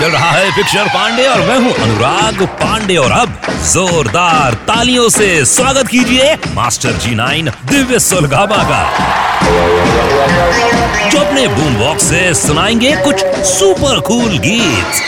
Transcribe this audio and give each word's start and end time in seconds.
चल 0.00 0.10
रहा 0.10 0.30
है 0.30 0.50
पिक्चर 0.50 0.86
पांडे 0.88 1.26
और 1.28 1.40
मैं 1.40 1.56
हूँ 1.58 1.72
अनुराग 1.76 2.42
पांडे। 2.58 2.96
और 2.96 3.10
अब 3.12 3.32
जोरदार 3.64 4.54
तालियों 4.68 5.08
से 5.08 5.44
स्वागत 5.44 5.88
कीजिए 5.88 6.34
मास्टर 6.54 6.92
जी 6.92 7.14
नाइन 7.14 7.50
दिव्य 7.70 7.98
सुलगामा 7.98 8.62
का। 8.70 8.80
जो 11.10 11.18
अपने 11.18 11.46
बूम 11.48 11.76
बॉक्स 11.78 12.04
से 12.04 12.22
सुनाएँगे 12.34 12.94
कुछ 12.96 13.24
सुपर 13.46 14.00
कूल 14.00 14.38
गीत। 14.38 15.02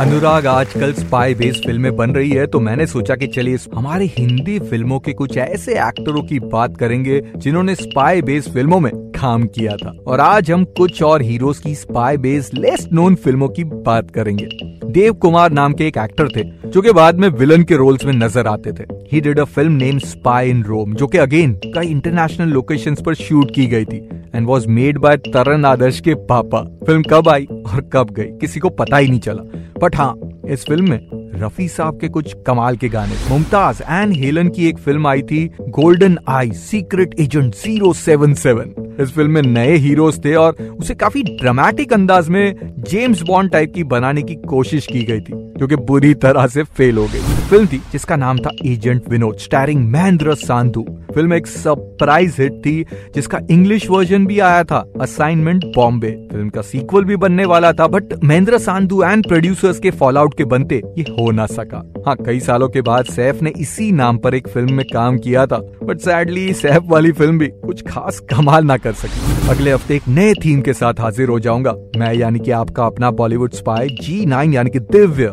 अनुराग, 0.00 0.46
आजकल 0.46 0.92
स्पाई 0.92 1.34
बेस्ड 1.34 1.66
फ़िल्में 1.66 1.94
बन 1.96 2.10
रही 2.10 2.30
है 2.30 2.46
तो 2.46 2.60
मैंने 2.60 2.86
सोचा 2.86 3.14
कि 3.16 3.26
चलिए 3.26 3.58
हमारे 3.74 4.06
हिंदी 4.18 4.58
फ़िल्मों 4.60 4.98
के 5.00 5.12
कुछ 5.12 5.36
ऐसे 5.38 5.78
एक्टरों 5.80 6.22
की 6.22 6.38
बात 6.48 6.76
करेंगे, 6.76 7.20
जिन्होंने 7.36 7.74
स्पाई 7.74 8.22
बेस्ड 8.22 8.52
फ़िल्मों 8.52 8.80
में 8.80 8.90
काम 9.16 9.46
किया 9.48 9.76
था। 9.76 9.94
और 10.06 10.20
आज 10.20 10.50
हम 10.50 10.64
कुछ 10.76 11.02
और 11.02 11.22
हीरोज 11.22 11.58
की 11.58 11.74
स्पाई 11.74 12.16
बेस्ड 12.16 12.58
लेस 12.58 12.88
नोन 12.92 13.14
फ़िल्मों 13.14 13.48
की 13.48 13.64
बात 13.64 14.10
करेंगे। 14.10 14.48
देव 14.86 15.12
कुमार 15.14 15.52
नाम 15.52 15.72
के 15.72 15.86
एक 15.86 15.96
एक्टर 15.98 16.28
थे, 16.28 16.42
जो 16.66 16.82
कि 16.82 16.92
बाद 16.92 17.18
में 17.18 17.28
विलन 17.30 17.62
के 17.62 17.76
रोल्स 17.76 18.04
में 18.04 18.12
नज़र 18.12 18.46
आते 18.46 18.72
थे। 18.72 18.84
He 19.12 19.20
did 19.20 19.40
a 19.40 19.44
film 19.44 19.72
name 19.72 19.98
spy 19.98 20.50
in 20.50 20.62
Rome 20.62 20.94
जो 20.94 21.06
कि 21.06 21.18
अगेन 21.18 21.52
कई 21.66 21.86
इंटरनेशनल 21.86 22.48
लोकेशन 22.48 22.94
पर 23.06 23.14
शूट 23.14 23.54
की 23.54 23.66
गई 23.66 23.84
थी 23.84 23.96
and 24.34 24.46
was 24.46 24.68
made 24.68 24.98
by 24.98 25.16
Taran 25.18 25.64
Adarsh 25.64 26.00
के 26.00 26.14
पापा। 26.26 26.62
फ़िल्म 26.86 27.02
कब 27.02 27.28
आई 27.28 27.44
और 27.44 27.88
कब 27.92 28.10
गई, 28.10 28.26
किसी 28.40 28.60
को 28.60 28.68
पता 28.70 28.96
ही 28.96 29.08
नहीं 29.08 29.20
चला। 29.20 29.42
बट 29.80 29.96
हाँ 29.96 30.14
इस 30.46 30.64
फ़िल्म 30.64 30.90
में 30.90 31.15
रफी 31.36 31.68
साहब 31.68 32.00
के 32.00 32.08
कुछ 32.08 32.34
कमाल 32.46 32.76
के 32.76 32.88
गाने। 32.88 33.14
मुमताज़ 33.30 33.82
एंड 33.82 34.12
हेलन 34.16 34.48
की 34.48 34.68
एक 34.68 34.78
फ़िल्म 34.78 35.06
आई 35.06 35.22
थी 35.22 35.44
golden 35.70 36.18
eye 36.28 36.50
secret 36.50 37.14
agent 37.20 37.54
zero 37.54 37.92
seven 37.92 38.34
seven 38.34 38.74
इस 39.00 39.12
फ़िल्म 39.12 39.30
में 39.30 39.42
नए 39.42 39.76
हीरोज 39.76 40.24
थे 40.24 40.34
और 40.34 40.62
उसे 40.80 40.94
काफ़ी 40.94 41.22
ड्रामेटिक 41.22 41.92
अंदाज 41.92 42.28
में 42.28 42.74
जेम्स 42.88 43.22
बॉन्ड 43.22 43.52
टाइप 43.52 43.72
की 43.74 43.84
बनाने 43.86 44.22
की 44.22 44.34
कोशिश 44.46 44.86
की 44.86 45.02
गई 45.02 45.20
थी। 45.20 45.45
जो 45.58 45.66
कि 45.66 45.76
बुरी 45.86 46.12
तरह 46.16 46.46
से 46.46 46.62
फेल 46.64 46.96
हो 46.96 47.06
गई। 47.06 47.34
फ़िल्म 47.48 47.66
थी, 47.66 47.80
जिसका 47.92 48.16
नाम 48.16 48.38
था 48.38 48.50
agent 48.66 49.08
Vinod 49.08 49.36
starring 49.38 49.88
Mahendra 49.90 50.34
Sandhu 50.36 50.84
film 51.14 51.34
एक 51.34 51.46
सरप्राइज़ 51.46 52.40
हिट 52.42 52.52
थी, 52.66 52.84
जिसका 53.14 53.38
इंग्लिश 53.50 53.88
वर्जन 53.90 54.26
भी 54.26 54.38
आया 54.40 54.64
था 54.64 54.84
असाइनमेंट 55.00 55.64
बॉम्बे 55.76 56.10
फ़िल्म 56.32 56.48
का 56.48 56.62
सीक्वल 56.62 57.04
भी 57.04 57.16
बनने 57.16 57.44
वाला 57.44 57.72
था 57.72 57.86
but 57.86 58.14
Mahendra 58.24 58.58
Sandhu 58.58 59.02
and 59.02 59.26
producers 59.28 59.78
के 59.80 59.90
फॉल 59.92 60.18
आउट 60.18 60.34
के 60.34 60.44
बनते, 60.44 60.82
ये 60.98 61.04
हो 61.10 61.30
ना 61.30 61.46
सका। 61.46 61.82
हाँ 62.06 62.16
कई 62.16 62.40
सालों 62.40 62.68
के 62.68 62.80
बाद 62.82 63.04
सैफ 63.06 63.42
ने 63.42 63.52
इसी 63.58 63.90
नाम 63.92 64.18
पर 64.18 64.34
एक 64.34 64.48
फ़िल्म 64.48 64.74
में 64.74 64.84
काम 64.92 65.18
किया 65.18 65.46
था 65.46 65.58
बट 65.82 66.00
सैडली 66.00 66.52
सैफ 66.54 66.82
वाली 66.86 67.12
फ़िल्म 67.12 67.38
भी 67.38 67.48
कुछ 67.56 67.82
खास 67.88 68.20
कमाल 68.30 68.64
ना 68.64 68.76
कर 68.76 68.92
सकी। 68.94 69.48
अगले 69.50 69.72
हफ़्ते 69.72 69.94
एक 69.96 70.08
नए 70.08 70.32
थीम 70.44 70.60
के 70.60 70.72
साथ 70.72 71.00
हाजिर 71.00 71.28
हो 71.28 71.38
जाऊँगा। 71.40 71.74
मैं, 71.96 72.12
यानी 72.14 72.38
कि 72.38 72.50
आपका 72.50 72.86
अपना 72.86 73.10
बॉलीवुड 73.12 73.52
स्पाई 73.54 73.88
जी 74.00 74.24
नाइन, 74.26 74.52
यानी 74.54 74.70
कि 74.70 74.78
दिव्य। 74.80 75.32